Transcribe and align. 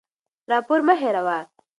راپور 0.51 0.79
مه 0.87 0.95
هېروه. 1.01 1.37